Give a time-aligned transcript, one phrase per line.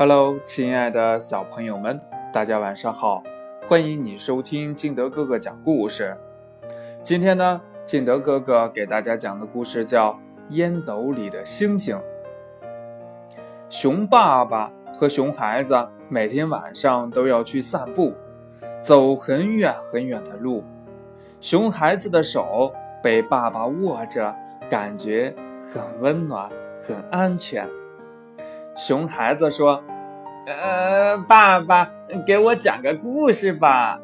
[0.00, 2.00] Hello，亲爱的小朋友们，
[2.32, 3.22] 大家晚上好！
[3.68, 6.16] 欢迎你收听金德哥哥讲故事。
[7.02, 10.12] 今天呢，金德哥哥给大家讲的故事叫
[10.52, 11.94] 《烟斗里的星星》。
[13.68, 15.76] 熊爸爸和熊孩子
[16.08, 18.14] 每天晚上都要去散步，
[18.80, 20.64] 走很远很远的路。
[21.42, 22.72] 熊孩子的手
[23.02, 24.34] 被爸爸握着，
[24.70, 25.36] 感觉
[25.70, 27.68] 很温暖，很安全。
[28.82, 29.84] 熊孩子说
[30.48, 31.86] ：“呃，爸爸，
[32.26, 34.00] 给我讲个故事吧。”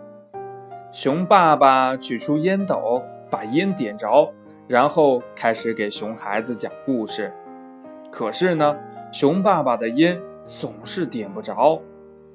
[0.92, 4.30] 熊爸爸取出烟斗，把烟点着，
[4.68, 7.32] 然后开始给熊孩子讲故事。
[8.10, 8.76] 可是呢，
[9.10, 11.80] 熊爸爸的烟总是点不着，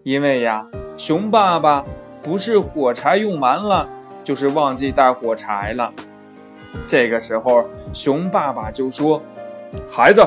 [0.01, 0.67] 因为呀，
[0.97, 1.85] 熊爸爸
[2.23, 3.87] 不是火柴用完了，
[4.23, 5.93] 就是忘记带火柴了。
[6.87, 9.21] 这个时候，熊爸爸就说
[9.87, 10.23] ：“孩子。”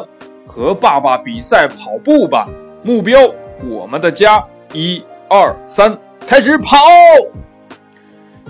[0.46, 2.48] 和爸爸比赛跑步吧！
[2.82, 3.18] 目标，
[3.68, 4.44] 我们的家。
[4.72, 6.76] 一二三，开始跑！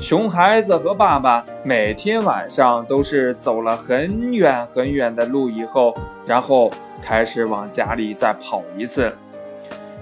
[0.01, 5.95] 熊孩子和爸爸每天晚上都是走了很远很远的路以后，
[6.27, 6.71] 然后
[7.03, 9.15] 开始往家里再跑一次。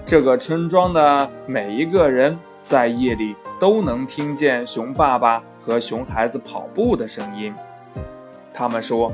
[0.05, 7.53] 这个村庄的每一个人在夜里都能听见熊爸爸和熊孩子跑步的声音。
[8.53, 9.11] 他们说。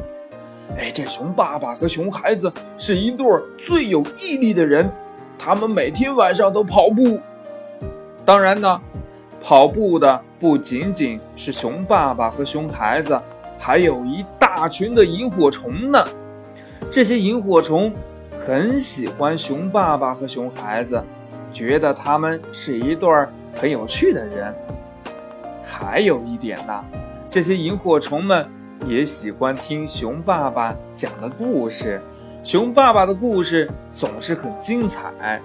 [0.77, 3.25] 哎，这熊爸爸和熊孩子是一对
[3.57, 4.89] 最有毅力的人，
[5.37, 7.19] 他们每天晚上都跑步。
[8.23, 8.79] 当然呢，
[9.41, 13.19] 跑步的不仅仅是熊爸爸和熊孩子，
[13.57, 16.05] 还有一大群的萤火虫呢。
[16.89, 17.91] 这些萤火虫
[18.39, 21.03] 很喜欢熊爸爸和熊孩子，
[21.51, 23.09] 觉得他们是一对
[23.55, 24.53] 很有趣的人。
[25.63, 26.85] 还有一点呢，
[27.29, 28.47] 这些萤火虫们。
[28.87, 32.01] 也喜欢听熊爸爸讲的故事，
[32.43, 35.41] 熊爸爸的故事总是很精彩。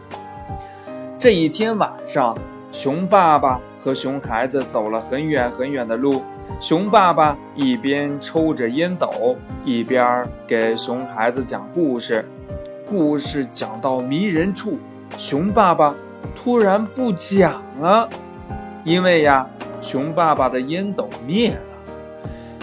[1.18, 2.36] 这一天晚上，
[2.70, 6.22] 熊爸爸和熊孩子走了很远很远的路。
[6.60, 12.24] 熊爸爸一边抽着烟斗，一边给熊孩子讲故事。
[12.86, 14.78] 故事讲到迷人处，
[15.18, 15.94] 熊爸爸
[16.36, 18.08] 突然不讲了，
[18.84, 19.46] 因为呀，
[19.80, 21.73] 熊爸爸的烟斗灭了。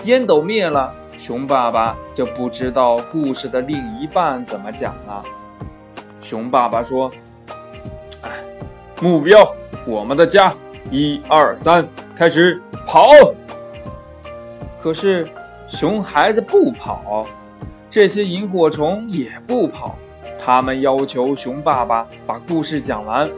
[0.06, 5.24] 烟斗灭了，熊爸爸就不知道故事的另一半怎么讲了。
[6.22, 7.12] 熊爸爸说
[8.24, 8.32] ：“哎，
[9.00, 9.54] 目标，
[9.86, 10.52] 我们的家，
[10.90, 13.10] 一二三，开始跑。”
[14.82, 15.30] 可是
[15.68, 17.28] 熊孩子不跑，
[17.88, 19.96] 这些萤火虫也不跑，
[20.44, 23.30] 他们要求熊爸爸把故事讲完。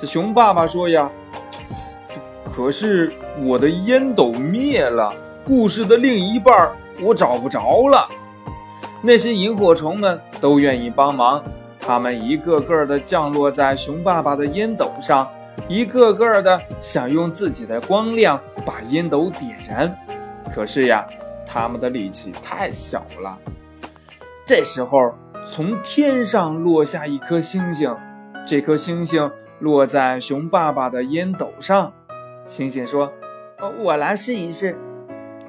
[0.00, 1.08] 这熊爸爸说呀
[2.52, 5.14] ：“可是我的烟斗灭了。”
[5.46, 8.08] 故事的另一半我找不着了。
[9.00, 11.40] 那些萤火虫们都愿意帮忙，
[11.78, 15.30] 他们一个个的降落在熊爸爸的烟斗上，
[15.68, 19.96] 一个个的想用自己的光亮把烟斗点燃。
[20.52, 21.06] 可是呀，
[21.46, 23.38] 他们的力气太小了。
[24.44, 25.14] 这时候，
[25.44, 27.94] 从天上落下一颗星星，
[28.44, 29.30] 这颗星星
[29.60, 31.92] 落在熊爸爸的烟斗上。
[32.46, 33.12] 星星说：“，
[33.78, 34.76] 我来试一试。”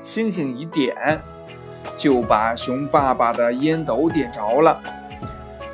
[0.08, 1.22] 星星一点，
[1.98, 4.82] 就把熊爸爸的烟斗点着了。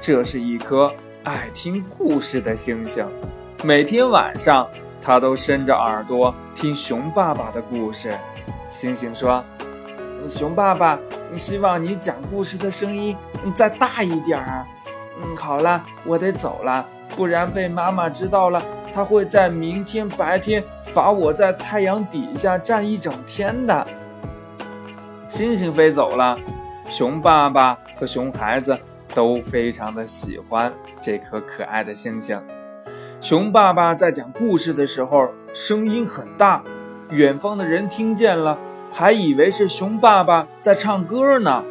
[0.01, 0.91] 这是一颗
[1.23, 3.05] 爱听故事的星星，
[3.63, 4.67] 每天晚上
[4.99, 8.11] 它都伸着耳朵听熊爸爸的故事。
[8.69, 9.45] 星星说
[10.27, 10.97] ：“熊爸爸，
[11.37, 13.15] 希望你讲故事的声音
[13.53, 14.65] 再大一点儿。”
[15.21, 16.83] 嗯，好了，我得走了，
[17.15, 18.59] 不然被妈妈知道了，
[18.91, 23.87] 她会在明天白天罚我在太阳底下站一整天的。
[25.33, 26.37] 星星飞走了，
[26.87, 28.77] 熊爸爸和熊孩子
[29.15, 30.71] 都非常的喜欢
[31.01, 32.39] 这颗可爱的星星。
[33.19, 36.63] 熊爸爸在讲故事的时候声音很大，
[37.09, 38.59] 远方的人听见了，
[38.91, 41.65] 还以为是熊爸爸在唱歌呢。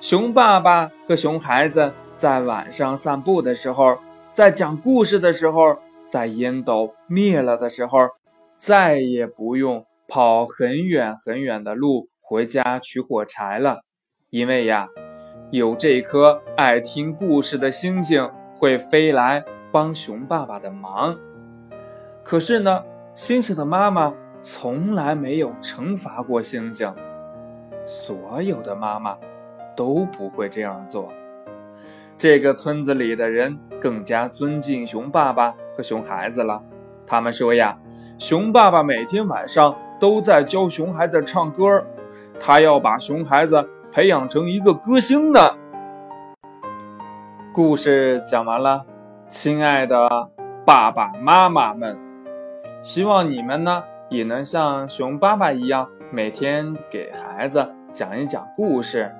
[0.00, 3.98] 熊爸爸和熊孩子在晚上散步的时候，
[4.32, 5.78] 在讲故事的时候，
[6.08, 8.08] 在烟斗灭了的时候，
[8.58, 12.08] 再也不用跑很远很远的路。
[12.26, 13.82] 回家取火柴了，
[14.30, 14.88] 因为呀，
[15.50, 21.14] 有这颗爱听故事的星星会飞来帮熊爸爸的忙。
[22.22, 22.82] 可是呢，
[23.14, 26.90] 星星的妈妈从来没有惩罚过星星，
[27.84, 29.18] 所有的妈妈
[29.76, 31.12] 都不会这样做。
[32.16, 36.62] 这个村子里的人更加尊敬熊爸爸和熊孩子了。
[37.06, 37.76] 他们说呀，
[38.16, 41.84] 熊爸爸每天晚上都在教熊孩子唱歌。
[42.38, 45.40] 他要把熊孩子培养成一个歌星呢。
[47.52, 48.84] 故事讲完了，
[49.28, 50.08] 亲爱的
[50.64, 51.96] 爸爸妈妈们，
[52.82, 59.12] 希望你们呢也能像熊爸爸一样，每天给孩子讲一讲故事。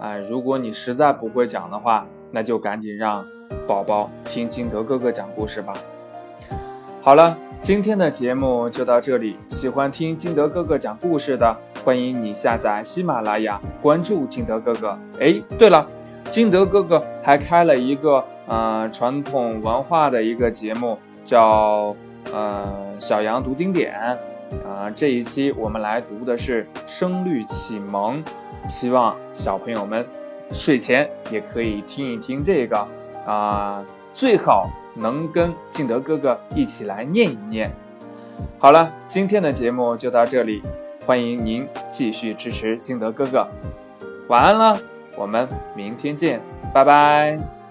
[0.00, 3.24] 啊，如果你实在不会讲的话，那就赶紧让
[3.68, 5.74] 宝宝听金德哥哥讲故事吧。
[7.02, 9.36] 好了，今天的节目就到这里。
[9.46, 14.98] 喜欢听金德哥哥讲故事的，欢迎你下载喜马拉雅，关注金德哥哥。
[15.20, 15.86] 哎，对了，
[16.28, 18.22] 金德哥哥还开了一个。
[18.48, 21.94] 呃，传统文化的一个节目叫
[22.32, 22.66] 呃
[22.98, 23.94] 小羊读经典，
[24.66, 28.22] 啊，这一期我们来读的是《声律启蒙》，
[28.68, 30.04] 希望小朋友们
[30.50, 32.86] 睡前也可以听一听这个，
[33.24, 33.82] 啊，
[34.12, 37.70] 最好能跟敬德哥哥一起来念一念。
[38.58, 40.62] 好了，今天的节目就到这里，
[41.06, 43.48] 欢迎您继续支持敬德哥哥，
[44.28, 44.78] 晚安了，
[45.16, 46.40] 我们明天见，
[46.72, 47.61] 拜拜。